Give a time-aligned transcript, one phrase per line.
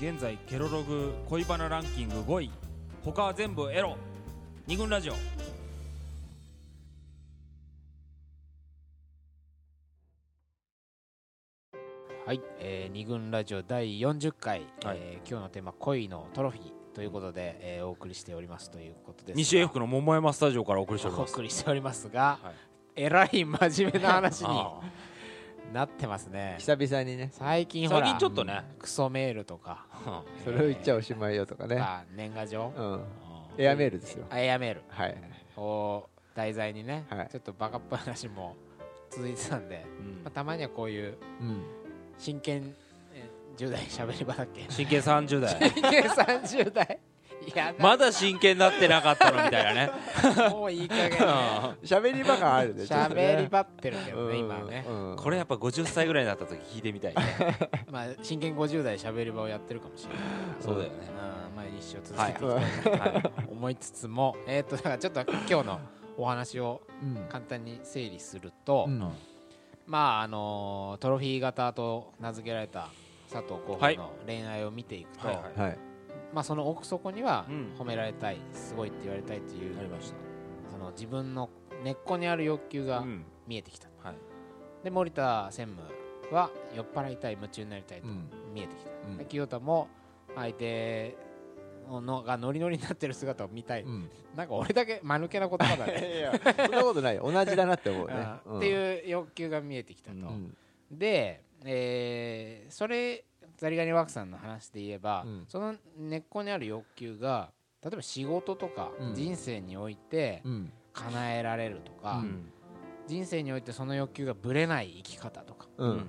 [0.00, 2.50] 現在ケロログ恋バナランキング5位。
[3.04, 3.96] 他は全部エロ。
[4.66, 5.14] 二軍ラジオ。
[12.26, 14.98] はい、えー、二軍ラジオ第40回、はい。
[15.00, 16.64] えー今日のテーマ恋のトロフィー。
[16.94, 18.70] ということで、えーお送りしております。
[18.70, 19.36] ということですが。
[19.36, 21.32] 西英福の桃山スタジオからお送りしておりおます。
[21.32, 22.54] 送りしておりますが、はい。
[22.96, 24.80] えらい真面目な話にあ
[25.72, 26.56] なってますね。
[26.58, 27.28] 久々にね。
[27.32, 28.64] 最近ほら最近ちょっとね。
[28.78, 29.86] クソメールとか。
[30.06, 31.76] あそれを言っちゃおしまいよとかね。
[31.78, 32.72] あ年賀状？
[32.76, 33.00] うん。
[33.58, 34.24] エアメールですよ。
[34.30, 34.82] あエアメール。
[34.88, 35.16] はい。
[35.56, 37.28] を題材にね、はい。
[37.30, 38.56] ちょっとバカっぽい話も
[39.10, 40.06] 続いてたんで、うん。
[40.24, 41.62] まあ、たまにはこういううん。
[42.16, 42.74] 真剣
[43.12, 44.64] えー10代しゃべり場だっけ？
[44.70, 45.58] 真剣30代。
[45.74, 46.98] 真剣30代
[47.78, 49.90] まだ真剣になってなかったのみたいなね。
[50.50, 51.10] もういい加減。
[51.82, 54.38] 喋り場があるでしゃべり場ってるけどねうん。
[54.38, 55.16] 今はね、うん。
[55.16, 57.22] これやっぱ50歳ぐらいになった時聞いてみたいね。
[57.90, 60.22] まあ真剣50代しゃべり場をやってるかもしれない。
[60.60, 60.94] そうだよね。
[61.08, 61.56] うん。
[61.56, 63.22] まあ一生続けていきたいはい。
[63.22, 65.80] と思いつつも、えっ、とだからちょっと今日の
[66.16, 67.26] お話をうん。
[67.28, 69.12] 簡単に整理すると、うん。
[69.86, 72.88] まああのートロフィー型と名付けられた
[73.30, 73.96] 佐藤候補はい。
[73.96, 75.60] の恋愛を見ていくと、はいはい。
[75.60, 75.78] はい
[76.32, 77.72] まあその奥底にはうん。
[77.78, 80.16] 褒められたいすごいって言われたいっていうありました。
[80.70, 81.50] その自分の
[81.82, 83.24] 根っこにある欲求がうん。
[83.46, 84.16] 見えてきた、はい。
[84.84, 88.28] で森田専務は酔っ払いたい夢中になりたいとうん。
[88.52, 89.16] 見えてきた、うん。
[89.16, 89.88] で清田も
[90.36, 91.16] 相手
[91.88, 94.10] のがノリノリになってる姿を見たい、うん。
[94.36, 96.18] なんか俺だけ間抜けな言葉だね。
[96.18, 97.16] いやそんなことない。
[97.16, 98.14] よ同じだなって思うね。
[98.44, 98.58] うん。
[98.58, 100.54] っていう欲求が見えてきたと、うん。
[100.90, 103.24] で、えーそれ
[103.58, 105.44] ザリガニワークさんの話で言えば、うん。
[105.48, 107.50] その根っこにある欲求が
[107.82, 109.14] 例えば仕事とかうん。
[109.14, 110.72] 人生においてうん。
[110.92, 112.50] 叶えられるとか、うん。
[113.06, 115.66] 人生においてその欲求がぶれない生き方とか。
[115.76, 116.06] うん。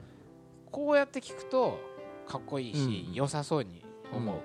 [0.72, 1.80] こうやって聞くと
[2.28, 3.14] かっこいいし、うん。
[3.14, 4.42] 良さそうに思う、うん。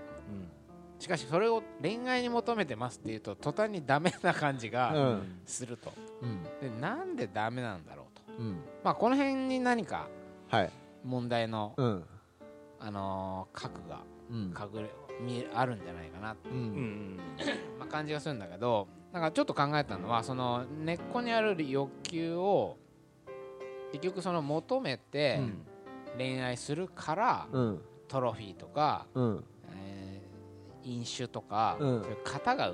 [0.98, 5.40] しかしそれを恋愛に求めてますっていうと途端にダメな感じうがん。
[5.44, 6.42] すると、うん。
[6.42, 8.62] でなんでダメなんだろうと、うん。
[8.82, 10.08] まあ、この辺に何か
[10.48, 10.70] はい。
[11.04, 12.04] 問題の、うん
[12.86, 14.00] あのー核が
[14.30, 14.54] うん。
[14.58, 14.90] 隠れ
[15.20, 17.14] 見えあるんじゃないかな、ううん。
[17.14, 17.16] ん
[17.78, 22.76] まあ、感じがするんだけどなんかちょっと考えたのはその根っこにある欲求を
[23.92, 25.66] 結局その求めてうん。
[26.16, 27.80] 恋愛するから、うん。
[28.06, 29.44] トロフィーとか、うん。
[29.72, 32.02] えー飲酒とか、うん。
[32.02, 32.72] そういう型が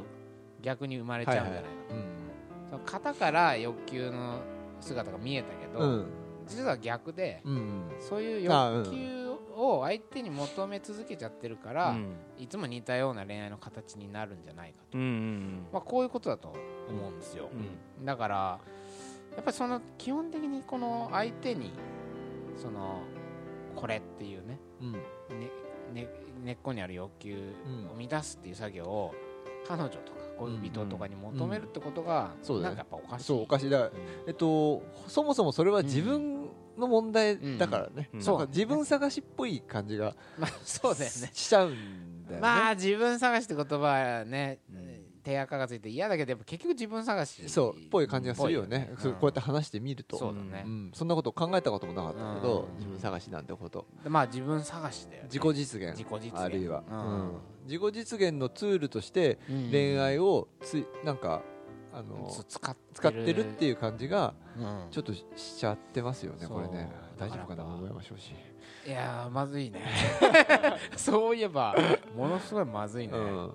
[0.60, 2.04] 逆に生まれちゃうんじゃないかと、うん。
[2.68, 4.40] その型から欲求の
[4.80, 6.06] 姿が見えたけど、うん。
[6.46, 9.29] 実は逆で、うんそういう欲求
[9.60, 12.14] を相手に求め続けちゃってるから、うん。
[12.38, 16.54] いつも似たような恋愛の形になるんじゃないかと、うんうんまあ、こういうことだと
[16.88, 17.48] 思うんですよ、
[18.02, 18.60] だから
[19.34, 21.72] やっぱりその基本的にこの相手に
[22.56, 23.02] その
[23.76, 24.92] これっていうねうん。
[24.92, 24.98] ね
[25.92, 26.08] ね
[26.44, 27.52] 根っこにある欲求
[27.92, 29.14] を満たすっていう作業を
[29.68, 30.02] 彼女とか
[30.38, 32.76] 恋人とかに求めるってことがそうだね。
[32.76, 33.24] なんかやっぱおかしい。
[33.26, 33.70] そうおかしい。
[33.70, 33.90] だ
[34.26, 36.48] えっとそもそもそれは自分
[36.80, 38.10] の問題だからね。
[38.12, 41.30] うんなんか自分探しっぽい感じがまあそうだよね。
[41.32, 42.40] しちゃうんだよね。
[42.40, 44.58] まあ自分探しって言葉はね
[45.22, 47.48] 手垢がついて嫌だけどやっぱ結局自分探し。
[47.48, 48.90] そうっぽい感じがするよね。
[48.92, 50.18] うこうやって話してみると。
[50.18, 50.64] そうだね。
[50.66, 50.90] うん。
[50.94, 52.76] そんなこと考えたこともなかったけどうん。
[52.78, 53.86] 自分探しなんてこと。
[54.02, 55.28] でまあ自分探しだよね。
[55.32, 55.96] 自己実現。
[55.96, 56.38] 自己実現。
[56.38, 56.82] あるいは。
[57.64, 59.70] 自己実現のツールとしてうん。
[59.70, 61.42] 恋愛をついなんか
[61.92, 64.86] あの使って使ってるっていう感じがうん。
[64.90, 65.24] ちょっとし
[65.58, 66.90] ちゃってますよねこれね。
[67.18, 68.30] 大丈夫かなだから桃山少子
[68.86, 69.82] いやーまずいね。
[70.96, 71.74] そういえば
[72.16, 73.52] ものすごいまずいね、うんうん。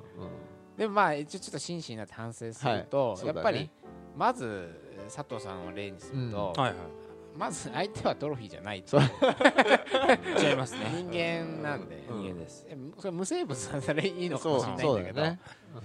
[0.78, 3.22] でもまあ一応ちょっと真摯になって反省すると、はい。
[3.22, 3.28] ね。
[3.28, 3.70] やっぱり
[4.16, 4.82] まず
[5.14, 7.05] 佐藤さんを例にすると、はいはい
[7.38, 8.84] まず相手はトロフィーじゃない。
[8.86, 9.02] そう。
[9.02, 10.86] 違いますね。
[10.94, 12.22] 人間なんで、うん。
[12.22, 12.66] 人間です。
[12.70, 15.22] えそれ無生物だったらいいのかもしれないんだけど。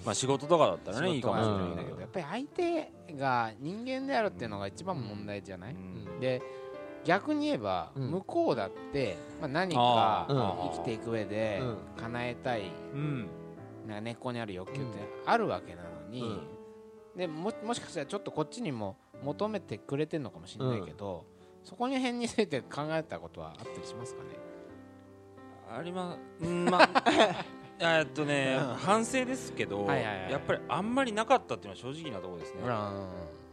[0.04, 6.20] まあ仕事とかだったらねいいかもしれないんだけど、やっぱり相手が人間であるっていうのが一番問題じゃない、うん。
[6.20, 6.40] で
[7.04, 8.10] 逆に言えば、うん。
[8.10, 11.78] 向こうだって、まあ、何あかー生きていく上でうん。
[12.00, 13.28] 叶えたいうん。
[13.88, 16.40] なんか根っこにある欲求ってあるわけなのに、うん。
[17.16, 21.24] でももしかしたらちょっとこっちにも求めてくれてるのかもしれないけど、
[21.64, 24.30] そこに辺について考えたことはあったりしますかね？
[25.72, 27.04] ありまうんまあ
[27.78, 28.74] えっとねうん。
[28.74, 30.32] 反省ですけどはいはいはい。
[30.32, 32.60] やっぱりあんまりなかったっていうのは正直なところですね。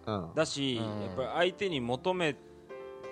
[0.08, 0.34] うん。
[0.36, 1.02] だしうん。
[1.04, 2.36] やっぱり相手に求め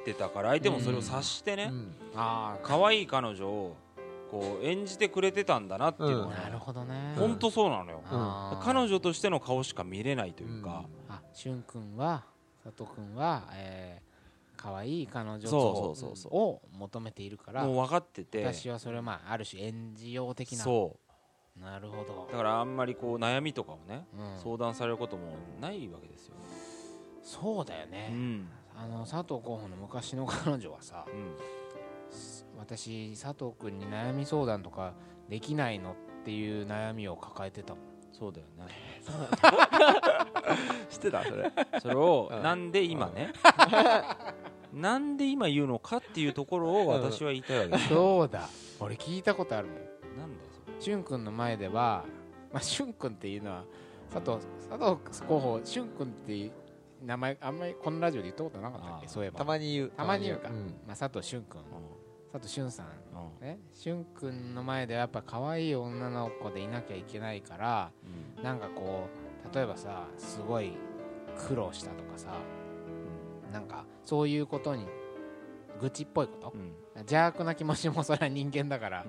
[0.05, 1.95] てたから相手もそれを察してねうん。
[2.15, 3.75] あ可愛い彼女を
[4.31, 7.15] こう演じてくれてたんだなっていうのあがなるほどね。
[7.17, 8.01] 本当そうなのよ。
[8.63, 10.83] 彼女としての顔しか見れないというか。
[11.09, 12.23] あしゅんくんは
[12.63, 14.14] 佐藤くんは、えー
[14.65, 18.43] 可愛い彼女を求めているからもう分かってて。
[18.43, 20.63] 私はそれはまあある種演じよう的な。
[20.63, 20.97] そ
[21.59, 22.25] なるほど。
[22.27, 24.39] うだからあんまりこう悩みとかをねうん。
[24.41, 26.33] 相談されることもないわけですよ
[27.21, 28.49] そうだようね、ん。
[28.75, 31.35] あの佐藤候補の昔の彼女はさうん。
[32.57, 34.93] 私佐藤君に悩み相談とか
[35.29, 35.95] できないのっ
[36.25, 37.83] ていう悩みを抱えてたもん。
[38.11, 38.65] そうだよね。
[40.89, 41.23] 知ってた？
[41.23, 41.51] それ。
[41.81, 42.41] それをうん。
[42.43, 43.33] なんで今ね？
[44.75, 47.89] なんで今言うのかっていうところを私は言いたいわけです。
[47.89, 48.49] そうだ。
[48.79, 49.75] 俺聞いたことあるもん。
[50.19, 50.43] なんだ
[50.79, 52.03] しゅん君の前では、
[52.51, 53.63] まあ、しゅん君っていうのは
[54.13, 54.73] 佐藤佐
[55.09, 56.51] 藤候補しゅん君っていう
[57.05, 59.07] 名前あんまりこのラジオで言ったことなかったっけ？
[59.07, 59.37] そういえば。
[59.37, 59.91] たまに言う。
[59.95, 60.49] たまに言うか。
[60.49, 60.51] ん。
[60.85, 61.61] まあ、佐藤しゅん君。
[61.61, 61.63] う
[62.33, 62.85] 佐藤しゅんさん。
[62.87, 63.47] んうん。
[63.47, 63.59] ね。
[63.73, 67.91] しゅん君の前ではやっぱ可愛い女の子でいなきゃいけないから
[68.37, 68.43] うん。
[68.43, 69.07] なんかこ
[69.51, 70.73] う例えばさすごい
[71.47, 72.33] 苦労したとかさ
[73.55, 74.85] なんかそういうことに
[75.79, 76.51] 愚痴っぽいこと？
[76.53, 76.73] うん。
[76.99, 79.05] 邪悪な気持ちもそれは人間だからう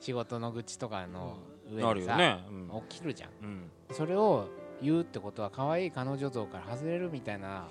[0.00, 1.38] 仕事の愚痴とかの
[1.72, 2.44] 上にさ、ね。
[2.48, 2.82] うん。
[2.88, 3.30] 起きるじゃん。
[3.40, 3.70] うん。
[3.92, 4.48] それを
[4.82, 7.68] 言うってことは可愛い彼女像から外れるみたいな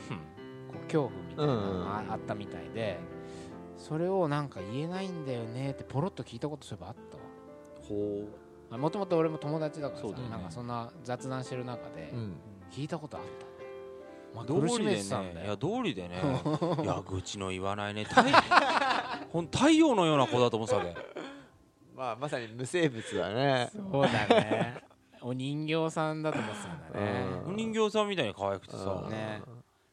[0.69, 2.99] こう恐怖みたいなのがああったみたいで
[3.77, 7.23] それをなんか言えないんだよねってポロッと聞いたことそういえばあったわ。
[8.69, 10.29] ほもともと俺も友達だからさね。
[10.29, 12.35] なんかそんな雑談してる中でうん。
[12.71, 13.45] 聞いたことあった、
[14.33, 15.35] まあ、う道苦しめ理でてたんだよ。
[15.35, 16.15] ねいや道理でね
[16.83, 18.21] いや愚痴の言わないね太
[19.31, 20.95] ほん太陽のような子だと思ってたわけ
[21.95, 23.69] まあまさに無生物だね。
[23.71, 24.75] そうだね。
[25.21, 27.25] お人形さんだと思ってたんだね。
[27.45, 27.53] うん。
[27.53, 29.09] お人形さんみたいに可愛くてさうん。
[29.09, 29.41] ね。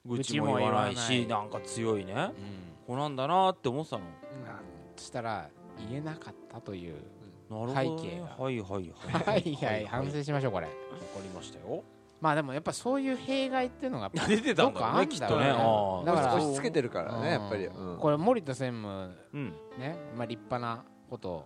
[0.04, 2.14] 愚痴も言わないしなんか強いね。
[2.14, 2.32] うん。
[2.86, 4.04] 子なんだなって思ってたの。
[4.96, 5.48] そしたら
[5.88, 6.94] 言えなかったという
[7.48, 8.92] なるほど背景ねがはいはいはい。
[9.24, 10.66] はいはい反省しましょうこれ。
[10.66, 10.76] わか
[11.22, 11.84] りましたよ
[12.20, 15.46] まあでもやっぱそういう弊害っていうのが出てたんだねきっとね。
[15.48, 17.66] だから押し付けてるからうんねやっぱり。
[17.66, 17.98] うん。
[17.98, 19.54] これ森田専務うん。
[19.78, 21.44] ね、まあ、立派なことを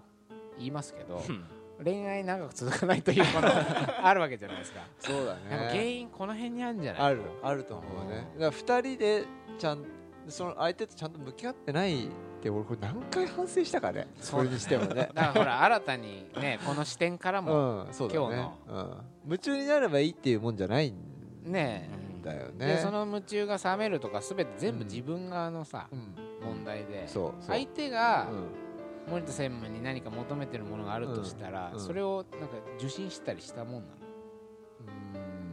[0.59, 1.45] 言いますけどうん。
[1.85, 3.49] 恋愛長く続かないというこの
[4.07, 4.81] あるわけじゃないですか。
[4.99, 7.03] そうだやっぱ原ね因この辺にあるんじゃない？
[7.03, 8.29] あるあると思うね。
[8.35, 9.25] だから二人で
[9.59, 9.85] ちゃん
[10.29, 12.09] その相手とちゃんと向き合ってない
[12.45, 14.07] って俺これ何回反省したかね。
[14.21, 15.09] それにしてもね。
[15.15, 18.21] だからほら新たにね この視点からもうんそうだね。
[18.69, 18.97] 今うん。
[19.25, 20.95] 夢中になればいいっていうもんじゃないん
[21.51, 21.89] ね。
[22.23, 26.15] だよでねその夢中が冷めるとか全て全部自分側のさうん。
[26.45, 27.09] 問題で。
[27.41, 28.47] 相手がうん
[29.11, 31.75] 森田専務に何か求めてるものがあるとしたらうん。
[31.75, 31.81] うん。
[31.81, 33.85] それをなんか受信したりしたもんなの？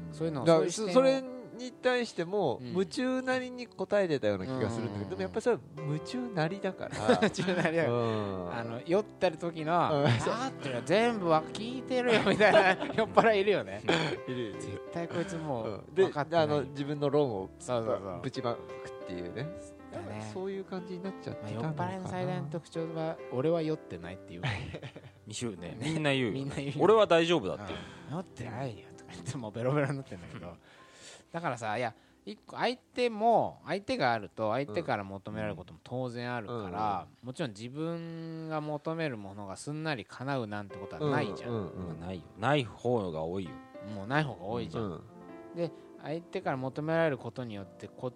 [0.10, 0.14] うん。
[0.14, 1.24] そういうのをそれ
[1.62, 2.68] に対してもうん。
[2.72, 5.10] 夢中なりに答えてたような気がするんだけうん。
[5.10, 6.98] どでもやっぱりそれは夢中なりだから。
[7.22, 8.08] 夢中なりだよう
[8.48, 8.54] ん。
[8.54, 10.06] あの酔ってる時の「うん。
[10.06, 13.82] あーっていうのは全部は聞いてるよ」 みたいな酔っ払いいるよね。
[14.28, 14.62] いるいる。
[14.62, 15.96] 絶対こいつもううん。
[15.96, 16.44] で分かってない。
[16.44, 18.22] あの自分の論をそうそうそう。
[18.22, 19.48] ぶちまくっていうね。
[20.34, 21.92] そういう感じになっちゃってまあ、たのかな。
[21.92, 24.42] 酔っ払いの最大の特徴は俺は酔ってないっていう。
[25.28, 25.78] にしゅうね。
[25.82, 26.32] みんな言うよ。
[26.32, 26.74] みんな言うよ。
[26.80, 27.74] 俺は大丈夫だって
[28.10, 30.54] 酔ってないよとか言ってもうベロベロになってんだけど
[31.32, 31.94] だからさいや
[32.26, 41.72] 一個相手も相手があると相手から求められることも当然あるから、もちろん自分が求めるものがすんなり叶うなんてことはないじゃん、うんうんま
[42.04, 42.22] あないよ。
[42.38, 43.52] ない方が多いよ。
[43.96, 45.02] もうない方が多いじゃん、うん
[46.04, 48.14] 相手から求められることによってこっ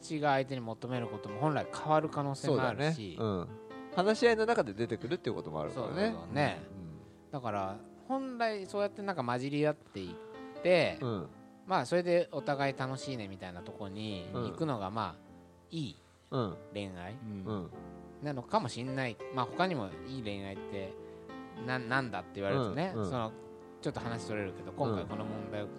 [0.00, 3.16] ちが相手に求めることも本来変わる可能性もあるし。
[3.18, 3.48] うん。
[3.94, 5.86] 話し合いの中で出てくるっていうこともあるから。
[5.88, 6.60] ねそうそうそうね
[7.30, 7.76] だから
[8.08, 10.14] 本来そうやってなんか混じり合ってい
[10.58, 11.26] って、うんうん
[11.66, 14.44] まあそれでお互い楽しいねみたいなとこにうん。
[14.50, 15.24] 行くのがまあ
[15.70, 15.96] いい
[16.30, 16.56] うん。
[16.72, 17.16] 恋愛
[18.22, 19.16] なのかもしんない。
[19.34, 20.92] まあ他にもいい恋愛って
[21.66, 23.32] ななんだって言われるとね、その
[23.80, 25.70] ちょっと話それるけど今回うんこの問題を考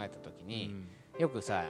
[0.00, 0.88] えた時うに、ん。
[1.18, 1.64] よくさ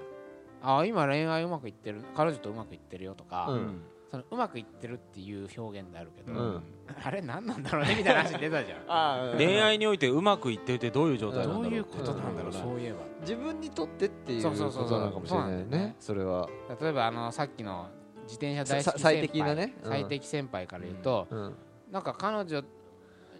[0.63, 6.63] あ今恋愛うまくいってる彼女とうまくいってるよとか、うんそのうまくいってるっていう表現であるけど、うん。
[7.03, 9.37] あれ何なんだろうねみたいな話出たじゃ ん。
[9.37, 12.99] 恋愛においてうまくいってるってどういう状態なんだろうどういうことなんだろう、んそういえば。
[13.21, 14.99] 自分にとってっていうこそうそうそうそう。
[14.99, 15.65] となのかもしれないね。
[15.65, 15.97] ね。
[16.01, 16.49] それは。
[16.81, 17.89] 例えばあのさっきの
[18.23, 19.75] 自転車大好き先輩さ最適なね。
[19.83, 19.91] うん。
[19.91, 21.55] 最適先輩から言うと、うん。
[21.91, 22.63] なんか彼女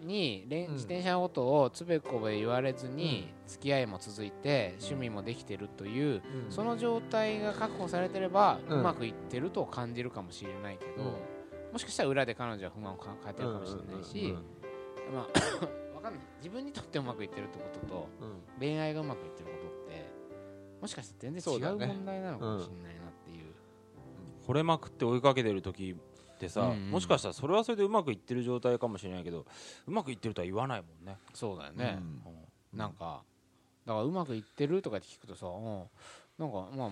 [0.05, 6.51] に自転車のことをつべこべ言われずに付き合いも続いて趣味もできてるといううん。
[6.51, 11.19] その状態が確保されてればうまくいってると感じるかもしれないけど、
[11.73, 14.35] もしかしたら裏で彼女は不満を抱えてるかもしれないし、
[15.13, 15.23] まあ
[15.97, 16.23] わかんない。
[16.39, 18.41] 自分にとってうまくいってるってこととうん。
[18.59, 20.09] 恋愛がうまくいってることって
[20.81, 23.55] もしかして全然違う問題なのかもしれないなっていう。
[24.47, 25.95] 惚れまくって追いかけてる時
[26.39, 29.45] ってさ、うんうんもしかしたらそれはそれでうまくいってる状態かもしれないけど
[29.87, 31.99] うまくいってるとは言わないもんね、そうだよね、
[32.73, 32.79] うん。
[32.79, 33.23] なんか
[33.85, 35.83] だからうまくいってるとかって聞くとさ、うん。
[36.39, 36.91] なんかまあ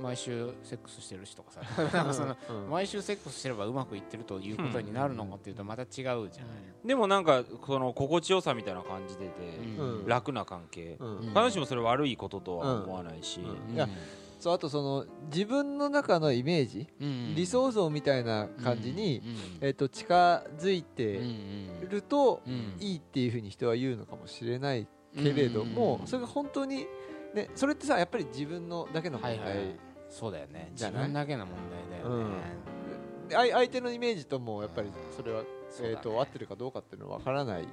[0.00, 1.60] 毎週セックスしてるしとかさ。
[1.92, 2.70] なんかそのうん。
[2.70, 6.28] 毎週セックスしてればうまくいってるということになるのかっていうとまた違うじゃない、
[6.84, 10.06] でもなんかその心地よさみたいな感じでて、うん。
[10.06, 11.18] 楽な関係、うん。
[11.18, 11.34] うん。
[11.34, 13.74] 彼女もそれ悪いこととは思わないし、うん。
[13.74, 13.88] いや
[14.38, 19.22] そうあとその自分の中のイメージ、うん理想像みたいな感じに、
[19.60, 22.76] うんえっと近づいうんてうんるとうん。
[22.80, 26.86] いいっていうふうに人は言うのかもしれないけれども、うんそれが本当に、
[27.34, 29.76] ね、それってさやっぱり自分のだけの問題、
[30.08, 30.70] そうだよね。
[30.72, 31.54] 自分だけの問
[31.90, 32.34] 題だよね、
[33.28, 35.42] で相相手のイメージともやっぱりそれは、
[35.82, 37.68] えー、と合ってるかどうかっていうのは分からない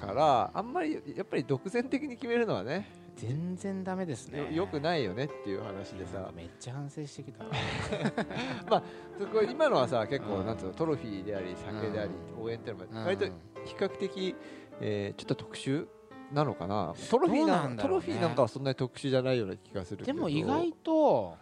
[0.00, 4.38] からあんまりやっぱり独善的に決めるのはね全然ダメですね。
[4.38, 6.30] よよくないよねっていう話でさ。
[6.34, 7.44] めっちゃ反省してきた。
[9.18, 10.46] そこ今のはさ結構うん。
[10.46, 13.32] なんつうのトロフィーであり酒であり応援っていうのも割と比
[13.76, 14.36] 較的、
[14.80, 15.86] えーちょっと特殊
[16.32, 16.94] なのかな。
[17.10, 20.16] トロフィーなトロフィーなんかはそんなに特殊じゃないような気がするけど。
[20.16, 21.36] でも意外と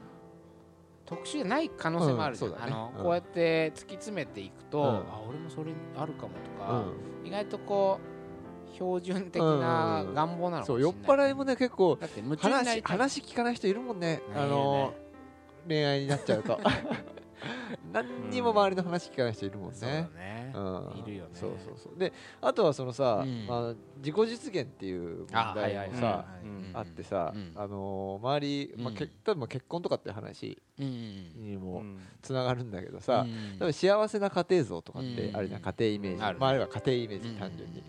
[1.06, 2.60] 特殊じゃない可能性もあるじゃん、うね。
[3.02, 4.86] こうやって突き詰めていくと、うん。
[4.86, 6.78] あ俺もそれあるかもとうか、
[7.24, 7.26] ん。
[7.26, 8.13] 意外とこう
[8.74, 10.14] 標準的なうん。
[10.14, 12.96] 願望なのかそうもしれない、酔っ払いもね結構だって夢中にな話りたい。
[12.98, 14.16] 話聞かない人いるもんね。
[14.16, 14.92] ねあの
[15.66, 16.58] 恋愛になっちゃうと。
[17.92, 20.08] 何にも周りの話聞かない人いるもんそうだね。
[20.14, 20.98] ね、うん。
[20.98, 21.30] いるよね。
[21.34, 21.98] そうそうそう。
[21.98, 23.46] であとはそのさ、うん。
[23.46, 26.46] まあ、自己実現っていう問題あはいはいもさはい。
[26.46, 27.52] うんあってさ、うん。
[27.54, 28.94] あのー周り、まあうん。
[28.94, 31.98] け例えば結婚とかって話うんうんにもうん。
[32.22, 33.26] つながるんだけどさ、
[33.60, 36.40] うん幸せな家庭像とかってうんあるじゃん、家庭イメージ、あるね。
[36.40, 37.82] まあ、あるいは家庭イメージ単純に、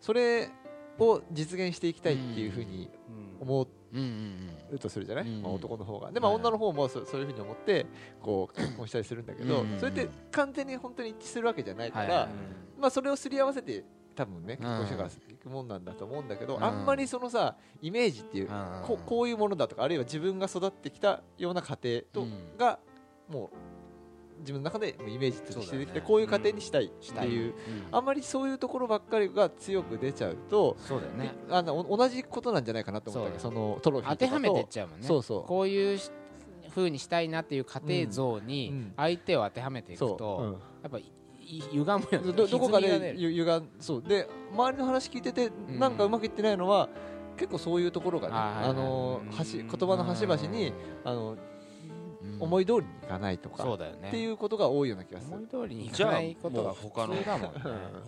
[0.00, 0.50] それ
[0.98, 3.30] を実現していきたいっていうふうにうん。
[3.40, 6.12] 思うとするじゃない、うんまあ、男の方が。
[6.12, 7.86] で、まあ、はい女の方もそそういうふうに思って
[8.20, 12.28] こう結婚したりするんだけど、うんそれって完全に本当に一致するわけじゃないから、
[12.78, 13.82] まあ、それをすり合わせて
[14.14, 14.66] 多分ねうん。
[14.66, 16.64] 結婚してからいくもんなんだと思うんだけど、うん。
[16.64, 22.56] あんまりそのさイメージっていう、うんここういうものだとかあるいは自分が育ってきたような家庭と、うん。
[22.58, 22.78] が
[23.26, 23.50] もう
[24.40, 27.48] 自分の中でもうイメージとしてできて、こういう家庭にしたいっていい。
[27.48, 27.54] う、うん。
[27.92, 31.34] あんまりそういうところばっかりが強く出ちゃうと、そうだよね。
[31.50, 35.06] あのお同じことなんじゃないかなと思ったけどそそのトロフィー当てはめてっちゃうもんね。
[35.06, 35.44] そうそう。
[35.44, 36.10] こういうし
[36.74, 38.92] 風にしたいなっていう家庭像うんうにん。
[38.96, 44.02] 相手を当てはめていくとやっぱいい歪むよどどこかでゆゆがそう。
[44.02, 45.78] で周りの話聞いててん。
[45.78, 46.88] なんかうまくいってないのは、
[47.36, 50.72] 結構そういうところがねあのうん端言葉の端々に
[51.04, 51.36] あの
[52.40, 54.08] 思い通りにいかないとか、そうだよね。
[54.08, 55.36] っていうことが多いような気がする。
[55.36, 55.48] 思い。
[55.48, 57.54] 通りにいじゃあかないことがもう他の普通だもん。
[57.54, 57.60] ね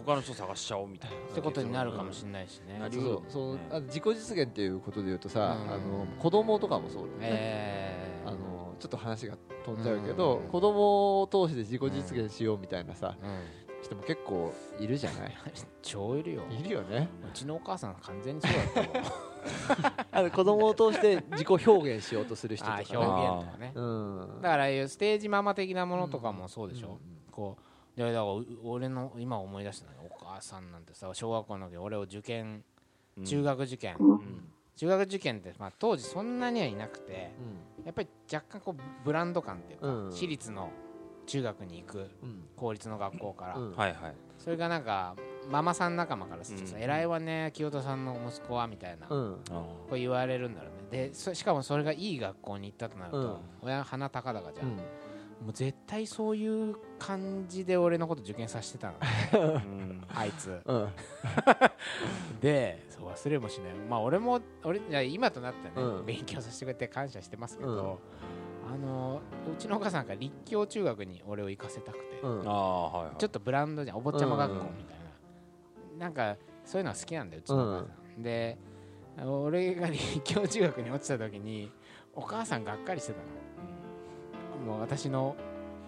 [0.04, 1.16] 他の人探しちゃおうみたいな。
[1.16, 2.78] ってことになるかもしれないしね。
[2.78, 3.22] なりそう。
[3.28, 5.72] そうねあの自己実現っていうことで言うとさ、うん。
[5.72, 8.28] あの子供とかもそうだよね、えー。
[8.28, 10.48] あのちょっと話が飛んじゃうけど、うん。
[10.48, 15.32] 子供を通して自己実現しようみたいなさ、うん人も結構いるじゃない？
[15.82, 16.42] 超いるよ。
[16.50, 17.08] いるよね。
[17.28, 19.12] うちのお母さん完全にそうだったもん。
[20.12, 22.86] あの子供を通して自己表現しようとする人とかね。
[22.96, 23.72] 表現とかね。
[23.74, 24.38] うん。
[24.40, 27.32] だからいうステージママ的なものとかもそうでしょ、うん。
[27.32, 27.56] こ
[27.96, 29.98] ういやだからう俺の今思い出したのよ。
[30.10, 32.64] お母さんなんてさ小学校の時俺を受験
[33.18, 33.24] うん。
[33.24, 34.52] 中学受験、うん。
[34.76, 37.32] 中学受験って、まあ、当時そんなにはいなくて
[37.84, 40.10] やっぱり若干こうブランド感っていうか、うん。
[40.12, 40.70] 私立の
[41.26, 42.44] 中学に行くうん。
[42.56, 43.76] 公立の学校から、うん。
[43.76, 44.14] はいはい。
[44.38, 45.14] それがなんか
[45.48, 46.82] ママさん仲間からするとさ、うん。
[46.82, 49.32] 偉いわね清田さんの息子はみたいな、こうん。
[49.90, 51.08] う言われるんだろうね。
[51.08, 53.36] でそしかもそれがいい学校に行ったとなると、うん。
[53.62, 54.76] 親鼻高々じゃん、うん。
[54.76, 54.82] も
[55.48, 58.94] う絶対そういう感じで俺のこと受験させてたの。
[59.34, 60.04] うん。
[60.14, 60.60] あいつ。
[60.64, 60.88] うん。
[62.40, 63.74] でそう忘れもしない。
[63.74, 66.06] まあ俺も俺いや今となってはね、うん。
[66.06, 67.98] 勉強させてくれて感謝してますけど、うん
[68.72, 69.20] あの
[69.52, 72.48] うちのお母さんが立教中学に俺を行かせたくて、うん。
[72.48, 73.16] ああはいはい。
[73.18, 74.98] ちょっとブランドじゃんお坊ちゃま学校みたい
[75.98, 78.58] な、なんかそういうのは好きなんだようちのお母さん、で
[79.24, 81.70] 俺が立教中学に落ちた時に
[82.14, 84.72] お母さんがっかりしてたの。
[84.72, 85.36] もう私の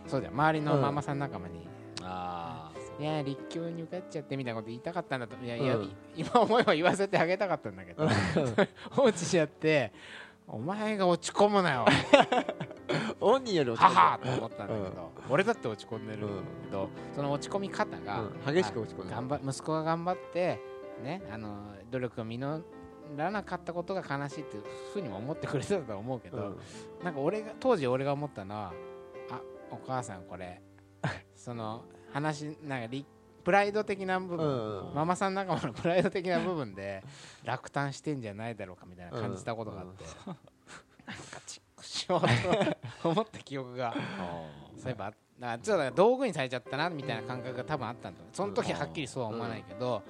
[0.07, 1.67] そうだよ周りのママさん仲間に、
[2.03, 5.43] あいや立教に受かっちゃってみたいなこと言いたかったんだと。
[5.43, 8.07] いやいや、うん今思えば言わせてあげたかったんだけど。
[8.91, 9.93] 放置しちゃって
[10.47, 11.87] お前が落ち込むなよ
[13.21, 16.29] 本人より落ち込んで母と思ったんだけど、俺だって落ち込んでる
[16.65, 18.55] けど、その落ち込み方が、うん。
[18.55, 20.61] 激しく落ち込んで頑張息子が頑張って
[21.03, 22.65] ねあの努力が実
[23.17, 26.59] らなかったことが悲しいっていうふうにも思ってくれてたと思うけど、うん。
[27.05, 28.73] なんか俺が当時俺が思ったのは
[29.31, 30.63] あお母さんこれ
[31.35, 33.07] その話なんかリ
[33.45, 37.03] プライド的な部分、うんママさん仲間のプライド的な部分で
[37.45, 40.43] 落胆してんじゃないだろうかみたいな感じたことがあって、なんか
[42.05, 43.95] しようと思った記憶が
[44.77, 50.03] そういえばあちょっと道具にされちゃったなみたいな感覚が多分あったんだその時ははっきりそうは思わないけど、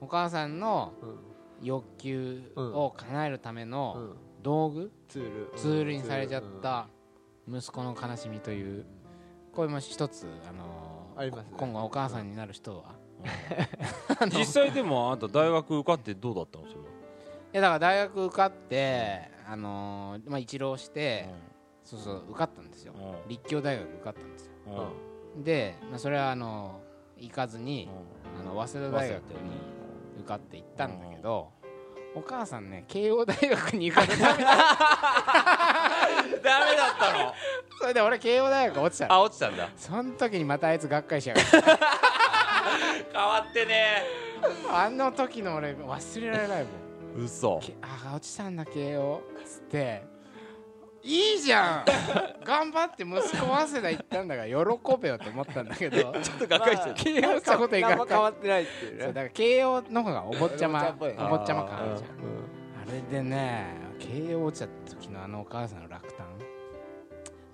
[0.00, 1.34] お母さんのうん。
[1.62, 5.52] 欲求を叶えるための道具ツール。
[5.56, 6.88] ツールにされちゃった
[7.48, 8.84] 息子の悲しみという
[9.52, 11.46] これも一つ、あのーね。
[11.56, 12.96] 今後お母さんになる人は。
[14.36, 16.64] 実際でもあんた大学受かってどうだったの？
[16.66, 16.84] それは。
[16.84, 16.88] い
[17.52, 21.28] やだから大学受かって、あのーまあ、一浪して、
[21.84, 22.94] そうそう受かったんですよ。
[22.96, 23.28] うん。
[23.28, 24.52] 立教大学受かったんですよ。
[25.36, 25.44] うん。
[25.44, 26.80] で、まあ、それはあの
[27.18, 27.88] 行かずに
[28.40, 29.60] あの早稲田大学にに
[30.20, 31.50] 受かって行ったんだけど、
[32.14, 34.16] お母さんね慶応大学に行かれた。
[34.24, 34.34] ダ
[36.64, 37.34] メだったの。
[37.80, 39.12] それで俺慶応大学落ちたの。
[39.14, 39.68] あ落ちたんだ。
[39.76, 41.42] その時にまたあいつがっかりしやが。
[41.42, 41.56] っ て
[43.12, 44.04] 変わってね。
[44.72, 46.72] あの時の俺忘れられないもん
[47.16, 47.60] 嘘。
[47.62, 50.14] けあ落ちたんだ慶応つって。
[51.02, 51.84] いいじゃん。
[52.44, 54.54] 頑張って息子早稲田行ったんだから喜
[55.00, 56.12] べよって思ったんだけど。
[56.22, 57.20] ちょっとがっかりしてる。
[57.20, 59.06] 慶応したこといかん変わってないっていうね。
[59.08, 62.10] だから慶応の方がお坊ちゃまお坊ちゃま感あるじゃん。
[62.10, 62.54] うん
[62.86, 63.64] あれでね
[63.98, 66.33] 慶応落ちた時のあのお母さんの落胆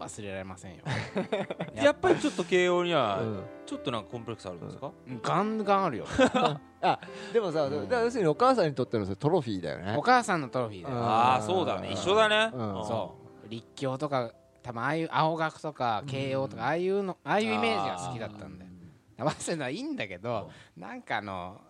[0.01, 0.83] 忘れられませんよ。
[1.75, 2.19] やっぱり。
[2.19, 3.45] ちょっと慶応にはうん。
[3.67, 4.91] ちょっとなんかコンプレックスあるんですか？
[5.23, 6.07] ガンガンあるよ。
[7.33, 7.83] でもさ、うん。
[7.85, 9.95] だから要するにお母さんにとってのトロフィーだよね。
[9.97, 10.97] お母さんのトロフィーだよ。
[10.97, 11.05] うん。
[11.05, 11.93] ああそうだね。
[11.93, 12.51] 一緒だね。
[12.53, 12.85] うん。
[12.85, 13.15] そ
[13.45, 13.49] う。
[13.49, 18.71] 立教とか多分ああいう青学とか慶応とかああいうのああいうイメージが好きだったんだよ
[19.19, 21.61] 早稲田はいいんだけどなんかあの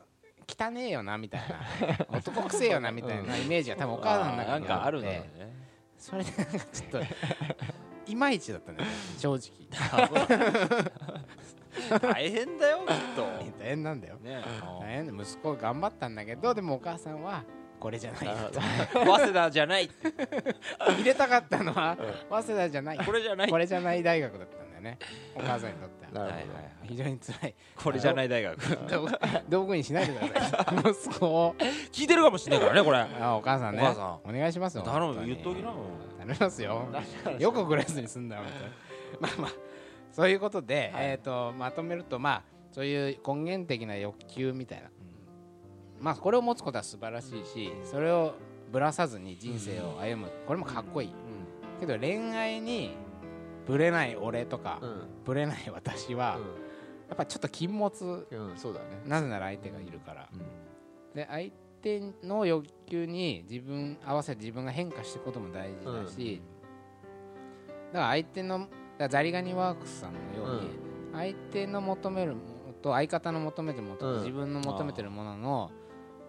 [0.49, 2.07] 汚ねえよなみたいな。
[2.19, 5.57] 男くせえよなみたいなイメージが多分お母さんの中なんにかあるんだよあってね。
[5.97, 6.99] それでなんかちょっと
[8.11, 9.39] いまいちだったんだよね正
[12.03, 13.23] 大変だよきっと。
[13.23, 14.17] 直大変なんだよ。
[14.17, 14.43] ね。
[14.81, 17.45] 大変で息子頑張ったんだけどでもお母さんは
[17.79, 18.21] これじゃない
[18.93, 19.91] 早稲田じゃない。
[20.79, 21.97] 入れたかったのは
[22.29, 22.99] 早稲田じゃない。
[22.99, 23.49] これじゃない。
[23.49, 24.99] これじゃない大学だったんだよね。
[25.35, 26.25] お母さんにとっては。
[26.25, 26.47] はいはい
[26.83, 27.55] 非常に辛い。
[27.77, 28.59] これじゃない大学。
[29.49, 30.91] 道具にしないでください。
[30.91, 31.55] 息子を。
[31.93, 32.99] 聞いてるかもしれないからねこれ。
[32.99, 33.83] あお母さんね。
[33.83, 36.87] お母さお願いしますよ頼む言っときなも頼みますよ。
[37.39, 37.53] よ。
[37.53, 38.73] くグレースにすんだよ本当に。
[39.21, 39.51] まあまあ。
[40.13, 41.07] そういうことで、はい。
[41.11, 44.91] えー、とまとめるとまあそういう根源的な欲求みたいな、
[46.01, 48.35] まあこれを持つことは素晴らしいしそれを
[48.73, 50.31] ぶらさずに人生を歩む。
[50.47, 51.15] これもかっこいい、
[51.79, 52.97] けど恋愛に
[53.67, 55.03] ぶれない俺とか、うん。
[55.25, 56.39] ぶれない私は、
[57.09, 58.87] やっぱちょっと禁物うん、うん、そうだね。
[59.07, 60.29] なぜなら相手がいるから、
[61.15, 61.51] で相
[61.83, 66.43] 手の欲求に自分合わせて自分が変化していくことも大事だし、
[67.93, 68.69] だから相手の
[69.09, 70.71] ザリガニワークスさんのように、
[71.13, 74.19] 相手の求めるものと相方の求めてるものと、うん。
[74.21, 75.71] 自分の求めてるものの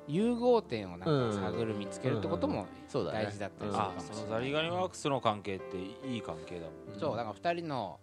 [0.07, 3.25] 融合点をなんか探る見つけるってこともそうだね。
[3.25, 7.99] 大事だったりするかあもしれない、そのザリガニワークスの関係っていい関係だもんそうだから2人の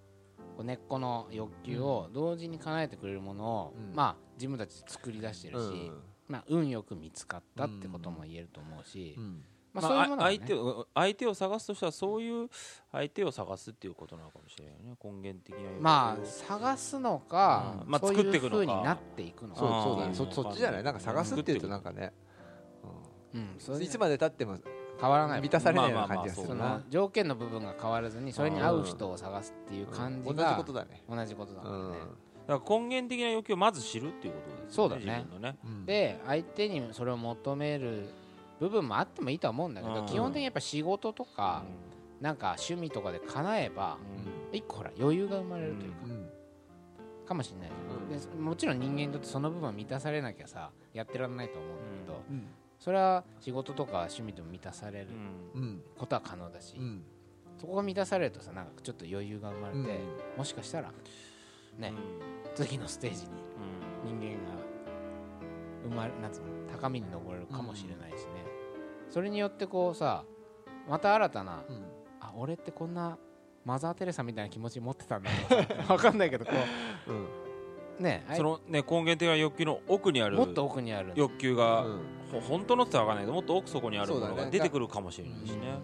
[0.56, 3.96] こう根っこの欲求を同時に叶えてくれるものを、うん。
[3.96, 9.42] まあ自分たちで作り出してるし、うんまあ、運よく見つかったってことも言えると思うし、うん。
[9.72, 10.36] まあ、まあそういうものは、ね。
[10.36, 12.48] 相手を相手を探すとしたらそういう
[12.92, 14.96] 相手を探すっていうことなのかもしれないよね。
[15.02, 17.90] 根源的なまあ探すのか、うん。
[17.90, 18.56] まあそう作っていくのか。
[18.56, 19.60] いう風になっていくのか。
[19.60, 20.14] そうそうだね。
[20.14, 20.82] そそっちじゃない？
[20.82, 22.12] なんか探すっていうとなんかね、
[23.32, 23.40] うん、
[23.74, 24.58] うんいつまでたっても
[25.00, 25.40] 変わらない。
[25.40, 26.60] 満たされないような感じがすそる
[26.90, 31.04] 条件の部分が変わらずにそれに合う人を探すっていう感じ同じがことだね。
[31.08, 31.96] 同じことだからね、
[32.48, 35.26] だから根源的な欲求をまず知るっていうことですよねそうだね。
[35.38, 35.56] ね。
[35.64, 35.84] うん。
[35.84, 38.08] で相手にそれを求める
[38.58, 40.06] 部分もあってもいいとは思うんだけど、うん。
[40.06, 41.62] 基本的にやっぱ仕事とか、
[42.22, 43.98] なんか趣味とかで叶えば
[44.50, 44.56] うん。
[44.56, 46.30] 一個ほら余裕が生まれるというか、うん。
[47.26, 48.37] かもしれない、うん。
[48.37, 52.46] でもちろん人間にとってその部分満たされなきゃさやってらんないと思うんだけど、うん。
[52.78, 55.08] それは仕事とか趣味でも満たされる
[55.54, 55.62] うん。
[55.62, 57.02] うんことは可能だし、うん。
[57.58, 60.38] そこが満たされるとさなんかちょっと余裕が生まれて、うん。
[60.38, 60.90] もしかしたら
[61.78, 61.92] ね、
[62.66, 63.30] 次のステージに
[64.04, 64.58] 人間が
[65.84, 68.44] 生まれなんつうの高みに登れるかもしれないしね、
[69.08, 70.24] それによってこうさ
[70.88, 71.84] また新たなうん。
[72.20, 73.16] あ俺ってこんな
[73.64, 75.30] マザー・テレサみたいな気持ち持ってたんだ
[75.86, 76.50] な わかんないけどこ
[77.06, 77.26] うん。
[78.00, 80.36] うねあいそのね根源的な欲求の奥にある。
[80.36, 81.12] もっと奥にある。
[81.14, 82.00] 欲求がうん。
[82.32, 85.78] ほ本当のってわかんないけどもっと奥底にあるものが出てくるかもしれないしね。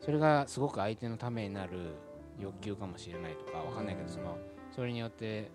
[0.00, 1.94] それがすごく相手のためになる
[2.38, 4.36] 欲求かもしれないとかわかんないけどその
[4.70, 5.50] それによって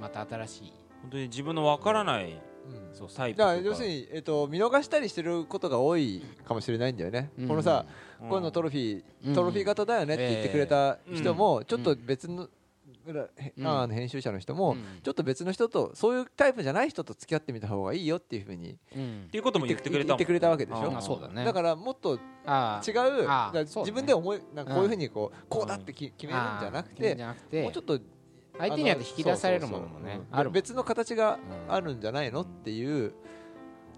[0.00, 0.72] また新しい。
[1.02, 2.94] 本当に自分のわからないうん。
[2.94, 3.56] そうタイプだとか。
[3.56, 7.48] から要するに、えっと、見逃したりしてることが多いかもしれないんだよね、うん。
[7.48, 7.86] このさ、
[8.20, 8.28] うん。
[8.28, 9.32] こういうのトロフィうん。
[9.32, 12.06] ー、トロフィー型だよねって言ってくれた人も、ちょっとうん。
[12.06, 12.48] 別の、
[13.06, 13.66] 裏へうん。
[13.68, 14.82] あー編集者の人も、うん。
[15.00, 19.24] ちょっと別の人とそういうタイプじゃない人と付き合ってみた方がいいよっていうふうにうん。
[19.28, 20.90] っていうことも言ってくれたもん言ってくれたわけでしょ？
[20.90, 21.44] まあそうだね。
[21.44, 22.86] だからもっと違うあー。
[22.86, 23.10] だか
[23.52, 23.66] らそうだね。
[23.76, 27.62] 自分で思いなんかこういうふうにこうこうだってき決めるんじゃなくてあー決めるんじゃなくて。
[27.62, 28.00] もうちょっと
[28.58, 31.38] 相手によって引き出されるものもね別の形が
[31.68, 33.12] うんあるんじゃないのっていう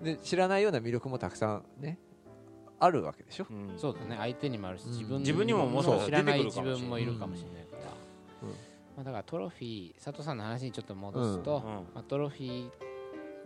[0.03, 1.99] で知らないような魅力もたくさんね
[2.81, 3.47] あるわけでしょ？
[3.51, 3.73] うん。
[3.77, 4.17] そうだね。
[4.17, 4.93] 相手にもあるしうん。
[4.93, 6.81] 自分自分にもも知らない自出てくるかもしれない。
[6.81, 7.83] 分もいるかもしれないから、
[8.43, 8.55] うんま
[9.01, 11.63] あ、だからトロフィー佐藤さんの話にちょっと戻すと、うん。
[11.63, 12.71] まあ、トロフィー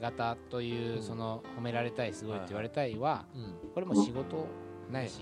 [0.01, 1.03] 型といううん。
[1.03, 3.55] その褒められたいすごいって言われたいはうん。
[3.73, 4.47] これも仕事
[4.91, 5.21] ないし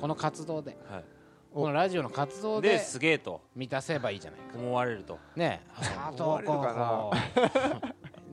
[0.00, 0.78] この活動で。
[0.88, 1.04] はい
[1.52, 3.40] このラジオの活動でですげえと。
[3.56, 4.58] 満たせばいいじゃないか。
[4.58, 5.18] 思われると。
[5.34, 5.80] ねえ。
[5.80, 7.10] 佐藤思われるか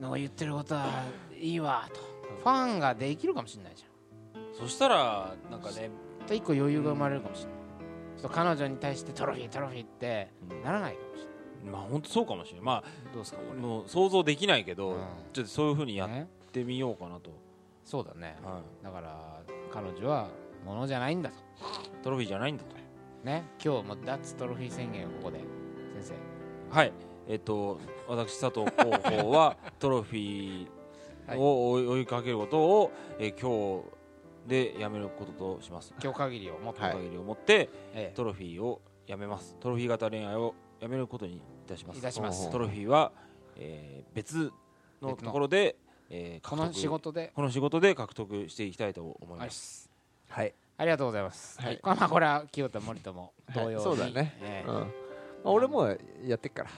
[0.08, 2.00] の言ってることはいいわと。
[2.42, 4.54] ファンができるかもしれないじゃん。
[4.54, 5.90] そしたらなんかね
[6.28, 7.56] で一個余裕が生まれるかもしれない。
[8.18, 11.72] ちょっと彼女に対してトロフィートロフィーってならないかもしれない。
[11.72, 12.64] まあ本当そうかもしれない。
[12.64, 14.98] まどうですかもう想像できないけど、うん。
[15.32, 17.30] ちょっとそういうふうにやっねてみようかなと、
[17.84, 18.36] そうだね。
[18.44, 19.40] はだから
[19.72, 20.28] 彼女は
[20.64, 21.36] ものじゃないんだと。
[21.36, 21.40] い、
[22.02, 22.76] トロフィーじゃないんだと
[23.26, 23.44] ね。
[23.62, 25.40] 今日も脱トロフィー宣言をここで。
[26.00, 26.14] 先
[26.70, 26.92] はい。
[27.28, 33.96] えっ、と私佐藤候補は トロフィーを追いかけることを、えー今日
[34.46, 35.92] でやめることとします。
[35.98, 39.56] 生今日限りをもっと、はい限りを持ってえトロフィーをやめます。
[39.58, 41.98] トロフィー型恋愛をやめることにいたします。
[41.98, 42.48] いたします。
[42.52, 43.10] トロフィーは、
[43.56, 44.52] えー別
[45.02, 45.74] のところで、
[46.10, 47.32] えーこの仕事で。
[47.34, 49.90] この仕事で獲得していきたいと思います。
[50.28, 51.80] はいありがとうございます、はい。
[51.82, 54.36] まあこれは清田森とも同様に、はいそうだね。
[54.42, 54.74] えうん。
[54.74, 55.88] まあ俺も
[56.24, 56.70] やってっから。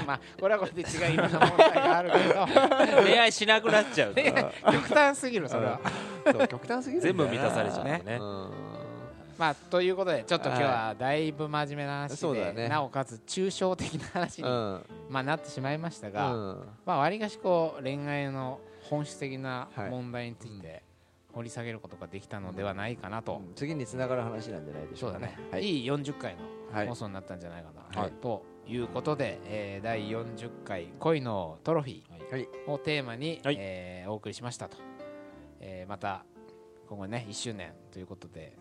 [0.00, 2.46] え まあこれはこれで違ういろんな問題があるけど。
[3.04, 5.80] 恋愛しなくなっちゃうと極端すぎるそれは、
[6.24, 8.18] そう極端すぎる全部満たされちゃってね。
[8.20, 8.50] うん。
[9.38, 12.68] まあということでちょっと今日はだいぶ真面目な話で、ね。
[12.68, 14.84] なおかつ抽象的な話に、うん。
[15.08, 16.68] まあ、なってしまいましたが、うん。
[16.84, 18.58] まあわりかしこう恋愛の
[18.90, 19.90] 本質的なはい。
[19.90, 20.82] 問題について
[21.38, 23.54] 掘り下げることができたのではないかなと、うん。
[23.54, 25.64] 次につながる話なんじゃないでしょうかそうだね、はい。
[25.64, 28.12] い、い40回のはい放送になったんじゃないかな、はい。
[28.20, 32.48] ということで、えー第40回恋のトロフィはい。
[32.66, 33.56] ーをテーマに、はい。
[33.58, 34.76] えーお送りしましたと、
[35.60, 36.24] えーまた
[36.88, 38.56] 今後ね1周年ということで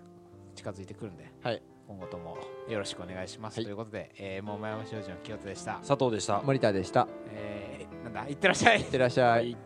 [0.55, 1.61] 近づいてくるんで、はい。
[1.87, 2.37] 今後とも
[2.67, 3.65] よろしくお願いします、はい。
[3.65, 6.41] ということで、えー、桃山商事の清田でした、佐藤でした。
[6.41, 7.07] 森田でした。
[7.31, 8.27] えーなんだ？
[8.27, 8.81] いってらっしゃい。
[8.81, 9.57] いってらっしゃい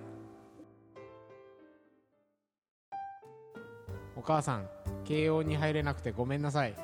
[4.22, 4.70] お母さん
[5.04, 6.76] 慶応に入れなくてごめんなさい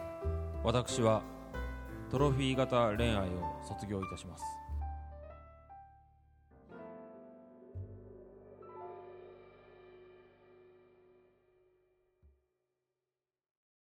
[0.63, 1.21] 私は
[2.09, 4.43] トロフィー型恋愛を卒業いたします。